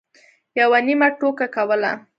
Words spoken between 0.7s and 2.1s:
نیمه ټوکه کوله.